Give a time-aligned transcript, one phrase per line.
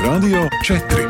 [0.00, 1.08] Latvijas Rādio 4.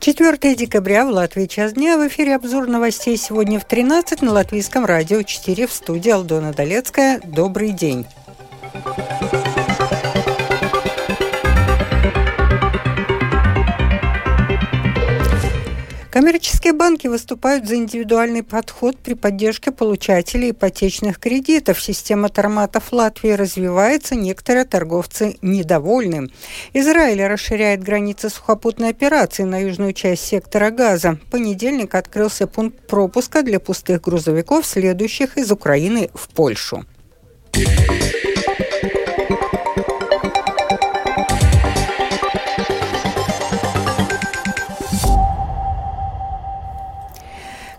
[0.00, 1.96] 4 декабря в Латвии час дня.
[1.98, 7.20] В эфире обзор новостей сегодня в 13 на Латвийском радио 4 в студии Алдона Долецкая.
[7.24, 8.06] Добрый день.
[16.14, 21.82] Коммерческие банки выступают за индивидуальный подход при поддержке получателей ипотечных кредитов.
[21.82, 26.30] Система торматов Латвии развивается, некоторые торговцы недовольны.
[26.72, 31.18] Израиль расширяет границы сухопутной операции на южную часть сектора газа.
[31.26, 36.84] В понедельник открылся пункт пропуска для пустых грузовиков, следующих из Украины в Польшу.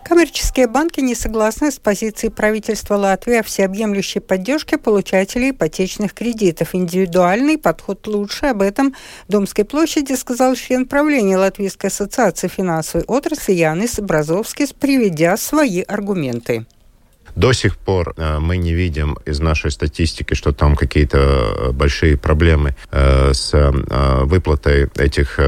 [0.08, 6.76] Коммерческие банки не согласны с позицией правительства Латвии о всеобъемлющей поддержке получателей ипотечных кредитов.
[6.76, 8.46] Индивидуальный подход лучше.
[8.46, 8.94] Об этом
[9.27, 16.68] Домской площади сказал член правления Латвийской ассоциации финансовой отрасли Янис Бразовский, приведя свои аргументы.
[17.36, 22.18] До сих пор э, мы не видим из нашей статистики, что там какие-то э, большие
[22.18, 23.54] проблемы э, с
[24.24, 25.40] выплатой этих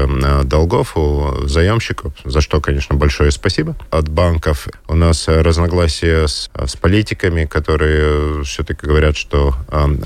[0.44, 4.68] долгов у заемщиков, за что, конечно, большое спасибо от банков.
[4.86, 9.54] У нас разногласия с, с политиками, которые все-таки говорят, что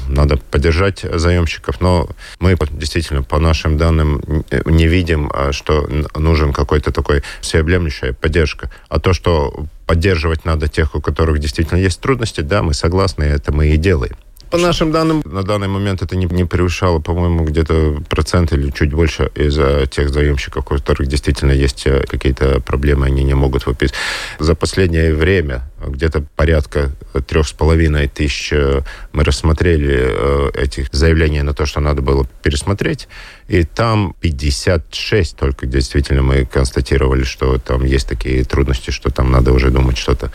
[0.09, 2.09] надо поддержать заемщиков, но
[2.39, 4.23] мы действительно по нашим данным
[4.67, 8.71] не видим, что нужен какой-то такой всеобъемлющая поддержка.
[8.89, 13.53] А то, что поддерживать надо тех, у которых действительно есть трудности, да, мы согласны, это
[13.53, 14.17] мы и делаем.
[14.53, 18.93] По нашим данным, на данный момент это не, не превышало, по-моему, где-то процент или чуть
[18.93, 19.59] больше из
[19.89, 23.95] тех заемщиков, у которых действительно есть э, какие-то проблемы, они не могут выписать.
[24.39, 26.93] За последнее время где-то порядка
[27.27, 32.27] трех с половиной тысяч э, мы рассмотрели э, этих заявлений на то, что надо было
[32.43, 33.09] пересмотреть.
[33.49, 39.53] И там 56 только действительно мы констатировали, что там есть такие трудности, что там надо
[39.53, 40.31] уже думать что-то.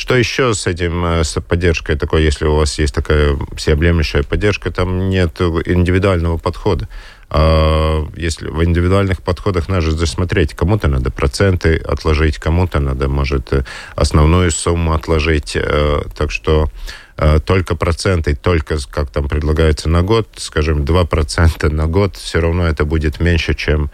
[0.00, 4.70] Что еще с этим, э, с поддержкой такой, если у вас есть такая всеобъемлющая поддержка,
[4.70, 6.88] там нет индивидуального подхода.
[7.28, 13.52] А если в индивидуальных подходах надо засмотреть, кому-то надо проценты отложить, кому-то надо, может,
[13.94, 15.52] основную сумму отложить.
[15.54, 16.70] Э, так что
[17.18, 22.66] э, только проценты, только, как там предлагается, на год, скажем, 2% на год, все равно
[22.66, 23.90] это будет меньше, чем,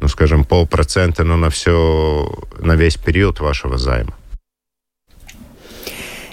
[0.00, 2.28] ну, скажем, полпроцента, но на все,
[2.58, 4.14] на весь период вашего займа.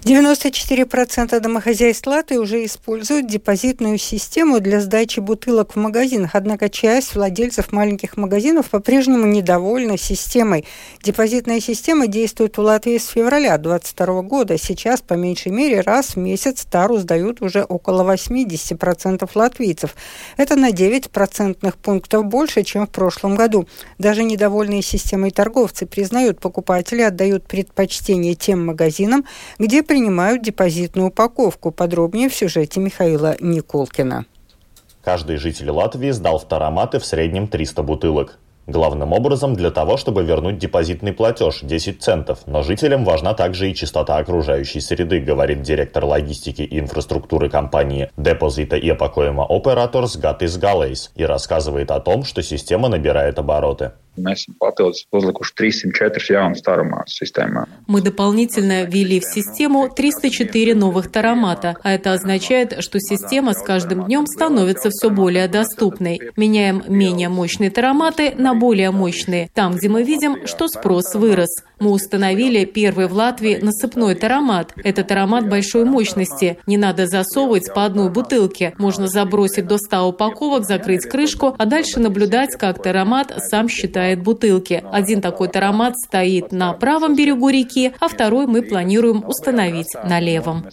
[0.03, 7.71] 94% домохозяйств Латвии уже используют депозитную систему для сдачи бутылок в магазинах, однако часть владельцев
[7.71, 10.65] маленьких магазинов по-прежнему недовольна системой.
[11.03, 14.57] Депозитная система действует в Латвии с февраля 2022 года.
[14.57, 19.95] Сейчас, по меньшей мере, раз в месяц тару сдают уже около 80% латвийцев.
[20.35, 23.67] Это на 9 процентных пунктов больше, чем в прошлом году.
[23.99, 29.25] Даже недовольные системой торговцы признают, покупатели отдают предпочтение тем магазинам,
[29.59, 31.69] где принимают депозитную упаковку.
[31.69, 34.25] Подробнее в сюжете Михаила Николкина.
[35.03, 38.37] Каждый житель Латвии сдал в тароматы в среднем 300 бутылок.
[38.67, 43.75] Главным образом для того, чтобы вернуть депозитный платеж 10 центов, но жителям важна также и
[43.75, 51.09] чистота окружающей среды, говорит директор логистики и инфраструктуры компании Депозита и Epakojuma Operators Gatis Galejs
[51.15, 53.91] и рассказывает о том, что система набирает обороты.
[54.19, 57.63] Mēs esam papildus uzlikuši 304 jaunas тароматы системā.
[57.87, 64.05] Мы дополнительно ввели в систему 304 новых таромата, а это означает, что система с каждым
[64.05, 66.19] днем становится все более доступной.
[66.35, 71.49] Меняем менее мощные тароматы на более мощные, там, где мы видим, что спрос вырос.
[71.81, 74.71] Мы установили первый в Латвии насыпной таромат.
[74.83, 76.59] Это таромат большой мощности.
[76.67, 78.75] Не надо засовывать по одной бутылке.
[78.77, 84.83] Можно забросить до 100 упаковок, закрыть крышку, а дальше наблюдать, как таромат сам считает бутылки.
[84.91, 90.63] Один такой таромат стоит на правом берегу реки, а второй мы планируем установить на левом.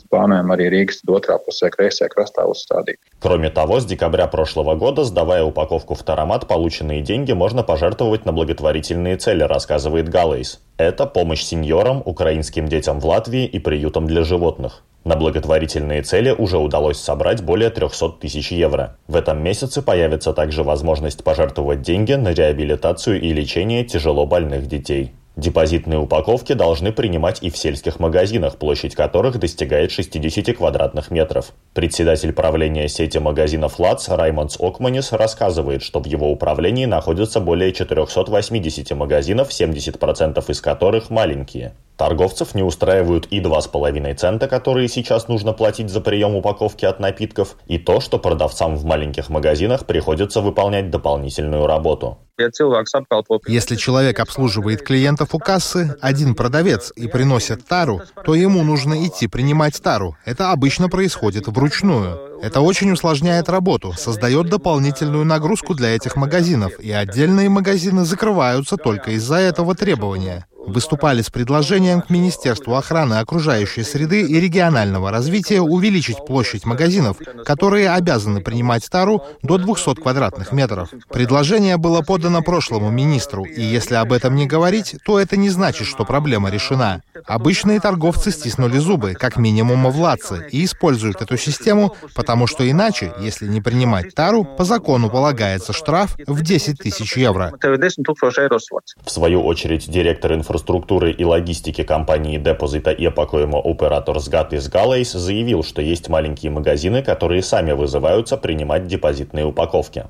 [3.19, 8.33] Кроме того, с декабря прошлого года, сдавая упаковку в таромат, полученные деньги можно пожертвовать на
[8.35, 10.61] благотворительные цели, рассказывает Галейс.
[10.79, 14.83] Это помощь сеньорам, украинским детям в Латвии и приютам для животных.
[15.05, 18.99] На благотворительные цели уже удалось собрать более 300 тысяч евро.
[19.07, 25.13] В этом месяце появится также возможность пожертвовать деньги на реабилитацию и лечение тяжело больных детей.
[25.39, 31.53] Депозитные упаковки должны принимать и в сельских магазинах, площадь которых достигает 60 квадратных метров.
[31.75, 38.91] Председатель правления сети магазинов ЛАЦ Раймондс Окманис рассказывает, что в его управлении находится более 480
[38.97, 41.73] магазинов, 70% из которых маленькие.
[41.99, 47.57] Торговцев не устраивают и 2,5 цента, которые сейчас нужно платить за прием упаковки от напитков,
[47.67, 52.19] и то, что продавцам в маленьких магазинах приходится выполнять дополнительную работу.
[53.49, 59.27] Если человек обслуживает клиентов у кассы, один продавец, и приносит тару, то ему нужно идти
[59.27, 60.17] принимать тару.
[60.25, 62.39] Это обычно происходит вручную.
[62.41, 69.11] Это очень усложняет работу, создает дополнительную нагрузку для этих магазинов, и отдельные магазины закрываются только
[69.11, 76.25] из-за этого требования выступали с предложением к Министерству охраны окружающей среды и регионального развития увеличить
[76.27, 80.91] площадь магазинов, которые обязаны принимать тару до 200 квадратных метров.
[81.11, 85.87] Предложение было подано прошлому министру, и если об этом не говорить, то это не значит,
[85.87, 87.03] что проблема решена.
[87.27, 93.47] Обычные торговцы стиснули зубы, как минимум владцы, и используют эту систему, потому что иначе, если
[93.47, 97.53] не принимать тару, по закону полагается штраф в 10 тысяч евро.
[99.05, 105.63] В свою очередь, директор инфраструктуры инфраструктуры и логистики компании Депозита Iepakojimo Operators Gatis Galleys заявил,
[105.63, 110.07] что есть маленькие магазины, которые сами вызываются принимать депозитные упаковки.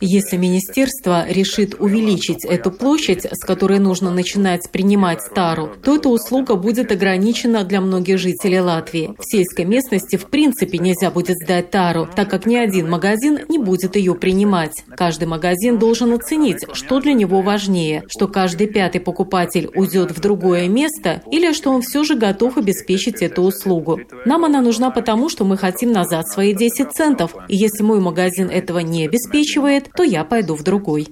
[0.00, 6.56] Если министерство решит увеличить эту площадь, с которой нужно начинать принимать тару, то эта услуга
[6.56, 9.14] будет ограничена для многих жителей Латвии.
[9.20, 13.58] В сельской местности в принципе нельзя будет сдать тару, так как ни один магазин не
[13.58, 14.82] будет ее принимать.
[14.96, 20.66] Каждый магазин должен оценить, что для него важнее, что каждый пятый покупатель уйдет в другое
[20.66, 24.00] место или что он все же готов обеспечить эту услугу.
[24.24, 27.36] Нам она нужна потому, что мы хотим назад свои 10 центов.
[27.46, 31.08] И если мой магазин этого не обеспечивает, то я пойду в другой.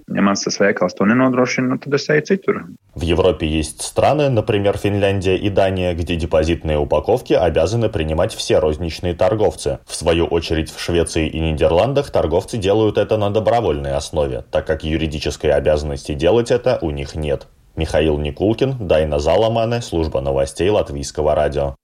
[2.95, 9.15] В Европе есть страны, например, Финляндия и Дания, где депозитные упаковки обязаны принимать все розничные
[9.15, 9.81] торговцы.
[9.87, 14.85] В свою очередь в Швеции и Нидерландах торговцы делают это на добровольной основе, так как
[14.85, 17.47] юридической обязанности делать это у них нет.
[17.77, 21.75] Михаил Никулкин, Дайна Заламане, служба новостей Латвийского радио.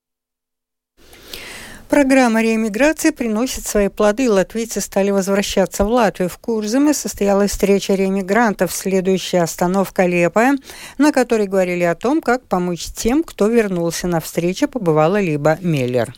[1.91, 6.29] Программа реэмиграции приносит свои плоды, латвийцы стали возвращаться в Латвию.
[6.29, 10.57] В Курзаме состоялась встреча реэмигрантов, следующая остановка Лепая,
[10.99, 16.15] на которой говорили о том, как помочь тем, кто вернулся на встречу, побывала либо Меллер.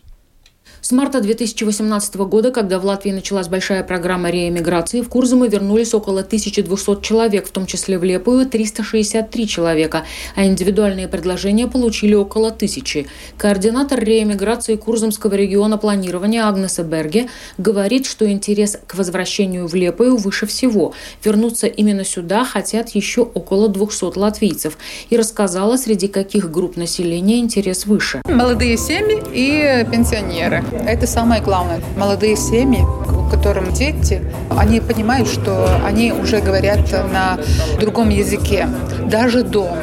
[0.83, 6.23] С марта 2018 года, когда в Латвии началась большая программа реэмиграции, в Курзамы вернулись около
[6.23, 10.05] 1200 человек, в том числе в Лепую 363 человека,
[10.35, 13.07] а индивидуальные предложения получили около тысячи.
[13.39, 17.29] Координатор реэмиграции Курзамского региона планирования Агнеса Берге
[17.59, 20.95] говорит, что интерес к возвращению в Лепую выше всего.
[21.25, 24.77] Вернуться именно сюда хотят еще около 200 латвийцев.
[25.11, 28.21] И рассказала, среди каких групп населения интерес выше.
[28.25, 30.52] Молодые семьи и пенсионеры.
[30.87, 31.81] Это самое главное.
[31.97, 34.21] Молодые семьи, у которых дети,
[34.59, 37.39] они понимают, что они уже говорят на
[37.81, 38.69] другом языке,
[39.07, 39.79] даже дома.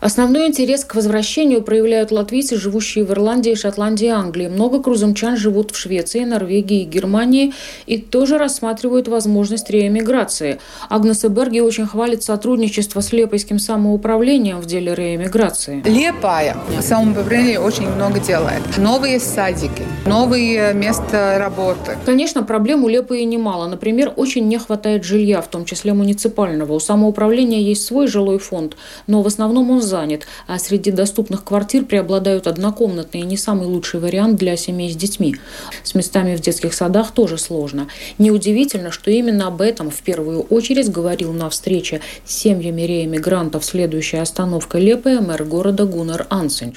[0.00, 4.48] Основной интерес к возвращению проявляют латвийцы, живущие в Ирландии, Шотландии и Англии.
[4.48, 7.52] Много крузамчан живут в Швеции, Норвегии и Германии
[7.86, 10.58] и тоже рассматривают возможность реэмиграции.
[10.88, 15.82] Агнеса Берги очень хвалит сотрудничество с Лепойским самоуправлением в деле реэмиграции.
[15.84, 18.62] Лепая самоуправление очень много делает.
[18.78, 21.96] Новые садики, новые места работы.
[22.04, 23.68] Конечно, проблем у Лепои немало.
[23.68, 26.72] Например, очень не хватает жилья, в том числе муниципального.
[26.72, 28.76] У самоуправления есть свой жилой фонд,
[29.06, 34.36] но в основном он занят, а среди доступных квартир преобладают однокомнатные, не самый лучший вариант
[34.36, 35.36] для семей с детьми.
[35.82, 37.88] С местами в детских садах тоже сложно.
[38.18, 44.20] Неудивительно, что именно об этом в первую очередь говорил на встрече с семьями реэмигрантов следующая
[44.20, 46.74] остановка Лепая мэр города Гунар Ансен.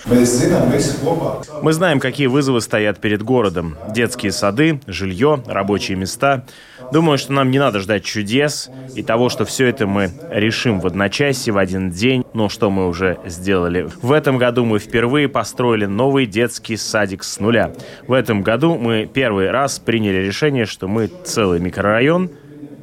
[1.62, 3.78] Мы знаем, какие вызовы стоят перед городом.
[3.94, 6.46] Детские сады, жилье, рабочие места.
[6.92, 10.88] Думаю, что нам не надо ждать чудес и того, что все это мы решим в
[10.88, 13.88] одночасье, в один день, но что мы уже сделали.
[14.02, 17.74] В этом году мы впервые построили новый детский садик с нуля.
[18.08, 22.30] В этом году мы первый раз приняли решение, что мы целый микрорайон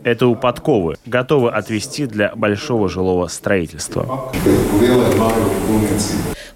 [0.05, 4.33] это у подковы, готовы отвести для большого жилого строительства.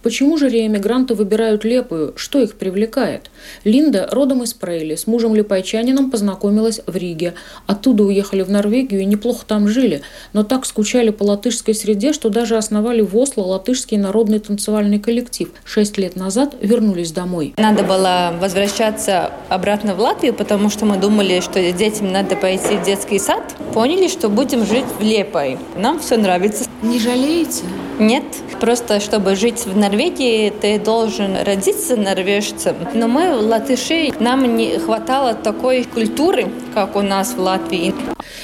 [0.07, 2.13] Почему же реэмигранты выбирают Лепую?
[2.15, 3.29] Что их привлекает?
[3.65, 7.35] Линда родом из Прейли, с мужем липайчанином познакомилась в Риге.
[7.67, 12.29] Оттуда уехали в Норвегию и неплохо там жили, но так скучали по латышской среде, что
[12.29, 15.49] даже основали в Осло латышский народный танцевальный коллектив.
[15.65, 17.55] Шесть лет назад вернулись домой.
[17.57, 22.85] Надо было возвращаться обратно в Латвию, потому что мы думали, что детям надо пойти в
[22.85, 23.43] детский сад.
[23.75, 25.59] Поняли, что будем жить в Лепой.
[25.77, 26.67] Нам все нравится.
[26.81, 27.65] Не жалеете?
[27.99, 28.25] Нет.
[28.61, 32.77] Просто чтобы жить в Норвегии, ты должен родиться норвежцем.
[32.95, 37.95] Но мы, латыши, нам не хватало такой культуры, как у нас в Латвии.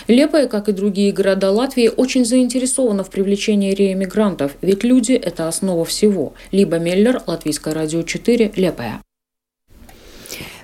[0.09, 5.85] Лепая, как и другие города Латвии, очень заинтересована в привлечении реэмигрантов, ведь люди– это основа
[5.85, 6.33] всего.
[6.51, 9.01] Либо Меллер, Латвийское радио 4, Лепая.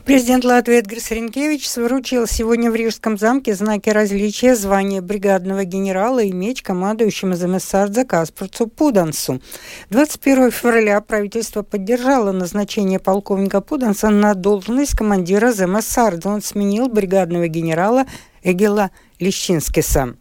[0.08, 6.32] Президент Латвии Эдгар Ренкевич вручил сегодня в Рижском замке знаки различия звания бригадного генерала и
[6.32, 9.42] меч командующему Замессардзе Каспарцу Пудансу.
[9.90, 16.26] 21 февраля правительство поддержало назначение полковника Пуданса на должность командира Замессардзе.
[16.30, 18.06] Он сменил бригадного генерала
[18.42, 20.14] Эгела Лещинскиса.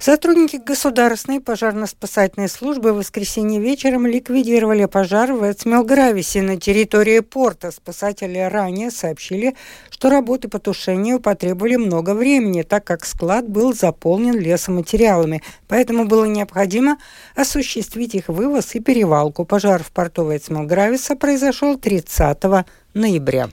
[0.00, 7.70] Сотрудники Государственной пожарно-спасательной службы в воскресенье вечером ликвидировали пожар в Эцмелгрависе на территории порта.
[7.70, 9.56] Спасатели ранее сообщили,
[9.90, 15.42] что работы по тушению потребовали много времени, так как склад был заполнен лесоматериалами.
[15.66, 16.98] Поэтому было необходимо
[17.34, 19.44] осуществить их вывоз и перевалку.
[19.44, 22.38] Пожар в порту Эцмелгрависа произошел 30
[22.94, 23.48] ноября.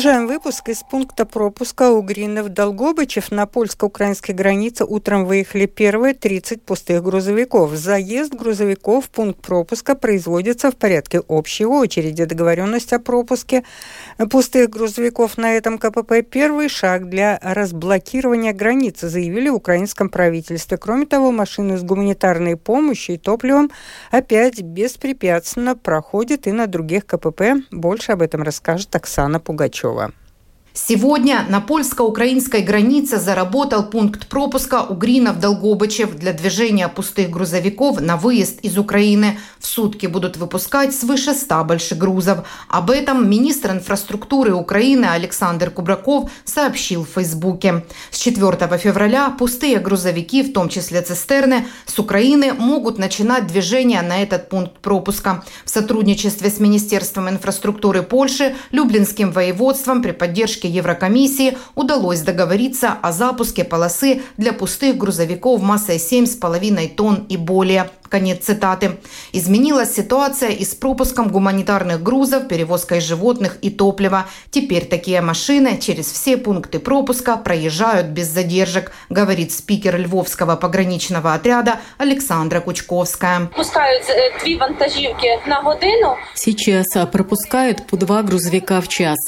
[0.00, 0.70] Продолжаем выпуск.
[0.70, 7.74] Из пункта пропуска Угринов-Долгобычев на польско-украинской границе утром выехали первые 30 пустых грузовиков.
[7.74, 12.24] Заезд грузовиков в пункт пропуска производится в порядке общей очереди.
[12.24, 13.62] Договоренность о пропуске
[14.30, 20.78] пустых грузовиков на этом КПП– первый шаг для разблокирования границы, заявили в украинском правительстве.
[20.78, 23.70] Кроме того, машины с гуманитарной помощью и топливом
[24.10, 27.42] опять беспрепятственно проходят и на других КПП.
[27.70, 29.89] Больше об этом расскажет Оксана Пугачева.
[29.90, 30.29] Пугачева.
[30.72, 38.78] Сегодня на польско-украинской границе заработал пункт пропуска Угринов-Долгобычев для движения пустых грузовиков на выезд из
[38.78, 39.38] Украины.
[39.58, 42.46] В сутки будут выпускать свыше 100 больших грузов.
[42.68, 47.84] Об этом министр инфраструктуры Украины Александр Кубраков сообщил в Фейсбуке.
[48.12, 54.22] С 4 февраля пустые грузовики, в том числе цистерны, с Украины могут начинать движение на
[54.22, 55.42] этот пункт пропуска.
[55.64, 63.64] В сотрудничестве с Министерством инфраструктуры Польши, Люблинским воеводством при поддержке Еврокомиссии удалось договориться о запуске
[63.64, 67.90] полосы для пустых грузовиков массой 7,5 тонн и более.
[68.10, 68.98] Конец цитаты.
[69.32, 74.26] Изменилась ситуация и с пропуском гуманитарных грузов, перевозкой животных и топлива.
[74.50, 81.80] Теперь такие машины через все пункты пропуска проезжают без задержек, говорит спикер Львовского пограничного отряда
[81.98, 83.48] Александра Кучковская.
[83.56, 86.16] Пускают э, две вантажівки на годину.
[86.34, 89.18] Сейчас пропускают по два грузовика в час.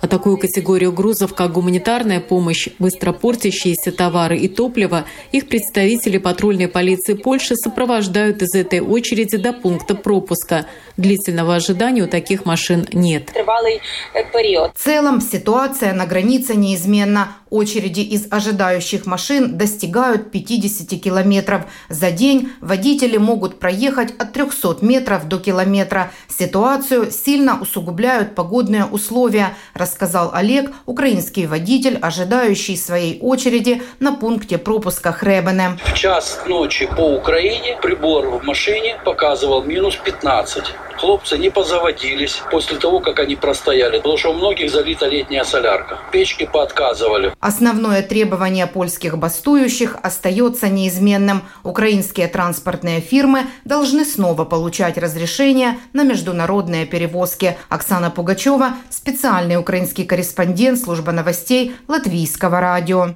[0.00, 6.68] А такую категорию грузов, как гуманитарная помощь, быстро портящиеся товары и топливо, их представители патрульной
[6.68, 10.66] полиции Польши сопровождают из этой очереди до пункта пропуска.
[10.96, 13.30] Длительного ожидания у таких машин нет.
[13.34, 17.36] В целом ситуация на границе неизменна.
[17.50, 21.62] Очереди из ожидающих машин достигают 50 километров.
[21.88, 26.12] За день водители могут проехать от 300 метров до километра.
[26.28, 35.10] Ситуацию сильно усугубляют погодные условия, рассказал Олег, украинский водитель, ожидающий своей очереди на пункте пропуска
[35.12, 35.76] Хребене.
[35.86, 40.64] В час ночи по Украине прибор в машине показывал минус 15.
[41.00, 45.98] Хлопцы не позаводились после того, как они простояли, потому что у многих залита летняя солярка.
[46.12, 47.32] Печки поотказывали.
[47.40, 51.42] Основное требование польских бастующих остается неизменным.
[51.64, 57.56] Украинские транспортные фирмы должны снова получать разрешение на международные перевозки.
[57.70, 63.14] Оксана Пугачева, специальный украинский корреспондент службы новостей Латвийского радио.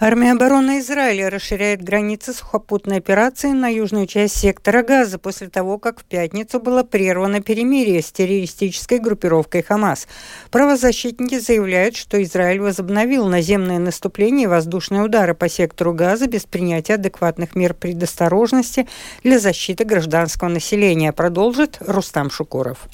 [0.00, 6.00] Армия обороны Израиля расширяет границы сухопутной операции на южную часть сектора Газа после того, как
[6.00, 10.08] в пятницу было прервано перемирие с террористической группировкой Хамас.
[10.50, 16.94] Правозащитники заявляют, что Израиль возобновил наземное наступление и воздушные удары по сектору Газа без принятия
[16.94, 18.88] адекватных мер предосторожности
[19.22, 22.88] для защиты гражданского населения, продолжит Рустам Шукуров.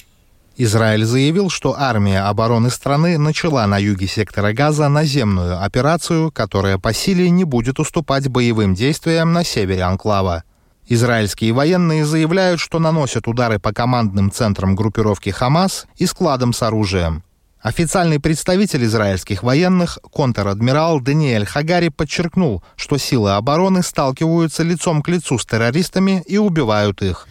[0.63, 6.93] Израиль заявил, что армия обороны страны начала на юге сектора Газа наземную операцию, которая по
[6.93, 10.43] силе не будет уступать боевым действиям на севере анклава.
[10.87, 17.23] Израильские военные заявляют, что наносят удары по командным центрам группировки «Хамас» и складам с оружием.
[17.61, 25.37] Официальный представитель израильских военных, контр-адмирал Даниэль Хагари, подчеркнул, что силы обороны сталкиваются лицом к лицу
[25.37, 27.27] с террористами и убивают их.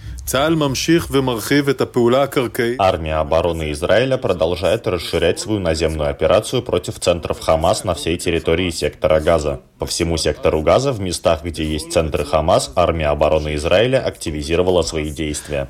[2.78, 9.18] Армия обороны Израиля продолжает расширять свою наземную операцию против центров Хамас на всей территории сектора
[9.18, 9.60] Газа.
[9.80, 15.10] По всему сектору Газа, в местах, где есть центры Хамас, армия обороны Израиля активизировала свои
[15.10, 15.68] действия.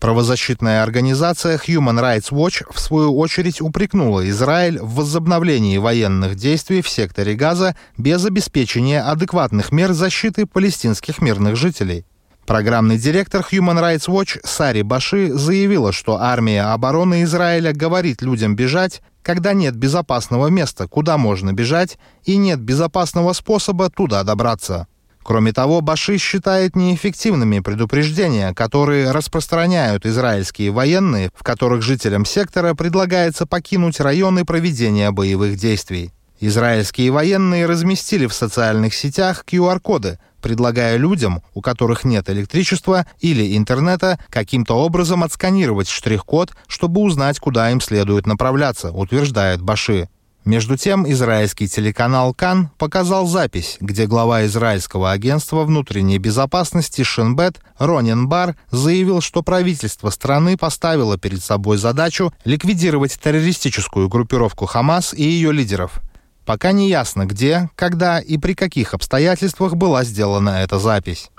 [0.00, 6.88] Правозащитная организация Human Rights Watch в свою очередь упрекнула Израиль в возобновлении военных действий в
[6.88, 12.06] секторе Газа без обеспечения адекватных мер защиты палестинских мирных жителей.
[12.46, 19.02] Программный директор Human Rights Watch Сари Баши заявила, что армия обороны Израиля говорит людям бежать,
[19.22, 24.86] когда нет безопасного места, куда можно бежать, и нет безопасного способа туда добраться.
[25.22, 33.46] Кроме того, Баши считает неэффективными предупреждения, которые распространяют израильские военные, в которых жителям сектора предлагается
[33.46, 36.12] покинуть районы проведения боевых действий.
[36.40, 44.18] Израильские военные разместили в социальных сетях QR-коды, предлагая людям, у которых нет электричества или интернета,
[44.30, 50.08] каким-то образом отсканировать штрих-код, чтобы узнать, куда им следует направляться, утверждает Баши.
[50.44, 58.26] Между тем, израильский телеканал «Кан» показал запись, где глава израильского агентства внутренней безопасности Шинбет Ронин
[58.26, 65.52] Бар заявил, что правительство страны поставило перед собой задачу ликвидировать террористическую группировку «Хамас» и ее
[65.52, 66.00] лидеров.
[66.44, 71.30] Пока не ясно, где, когда и при каких обстоятельствах была сделана эта запись.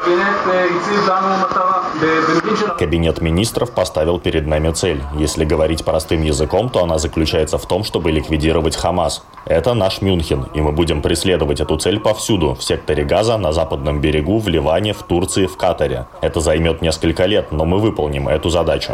[2.80, 5.02] Кабинет министров поставил перед нами цель.
[5.18, 9.24] Если говорить простым языком, то она заключается в том, чтобы ликвидировать Хамас.
[9.46, 14.00] Это наш Мюнхен, и мы будем преследовать эту цель повсюду, в секторе Газа, на западном
[14.02, 16.06] берегу, в Ливане, в Турции, в Катаре.
[16.22, 18.94] Это займет несколько лет, но мы выполним эту задачу.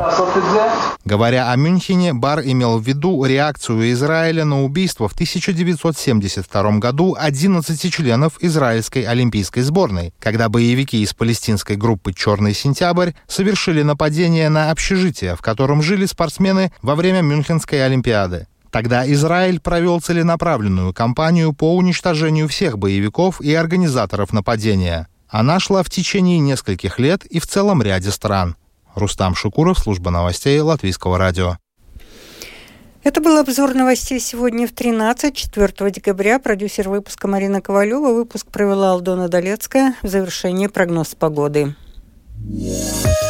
[1.06, 5.14] Говоря о Мюнхене, Бар имел в виду реакцию Израиля на убийство в
[5.98, 13.82] 1972 году 11 членов израильской олимпийской сборной, когда боевики из палестинской группы «Черный сентябрь» совершили
[13.82, 18.48] нападение на общежитие, в котором жили спортсмены во время Мюнхенской Олимпиады.
[18.70, 25.08] Тогда Израиль провел целенаправленную кампанию по уничтожению всех боевиков и организаторов нападения.
[25.30, 28.56] Она шла в течение нескольких лет и в целом ряде стран.
[28.94, 31.58] Рустам Шукуров, служба новостей Латвийского радио.
[33.08, 36.40] Это был обзор новостей сегодня в 13, 4 декабря.
[36.40, 38.12] Продюсер выпуска Марина Ковалева.
[38.12, 39.96] Выпуск провела Алдона Долецкая.
[40.02, 41.74] В завершении прогноз погоды.
[42.50, 43.27] Yeah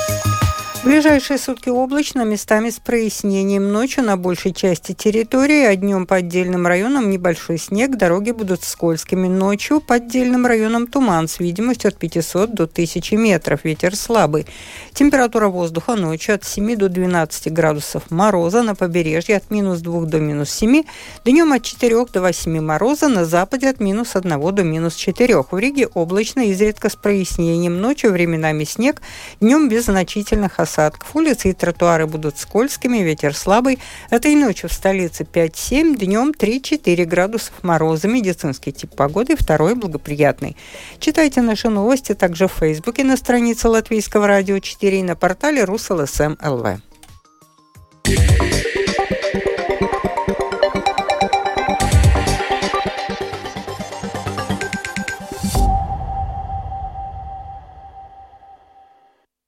[0.87, 3.73] ближайшие сутки облачно, местами с прояснением.
[3.73, 7.97] Ночью на большей части территории, а днем по отдельным районам небольшой снег.
[7.97, 9.27] Дороги будут скользкими.
[9.27, 13.65] Ночью по отдельным районам туман с видимостью от 500 до 1000 метров.
[13.65, 14.45] Ветер слабый.
[14.93, 18.63] Температура воздуха ночью от 7 до 12 градусов мороза.
[18.63, 20.83] На побережье от минус 2 до минус 7.
[21.25, 23.09] Днем от 4 до 8 мороза.
[23.09, 25.43] На западе от минус 1 до минус 4.
[25.51, 27.81] В Риге облачно, изредка с прояснением.
[27.81, 29.01] Ночью временами снег.
[29.41, 31.15] Днем без значительных осадков осадков.
[31.15, 33.79] Улицы и тротуары будут скользкими, ветер слабый.
[34.09, 38.07] Этой ночью в столице 5-7, днем 3-4 градусов мороза.
[38.07, 40.55] Медицинский тип погоды второй благоприятный.
[40.99, 46.35] Читайте наши новости также в Фейсбуке на странице Латвийского радио 4 и на портале РусЛСМ
[46.41, 46.79] ЛВ.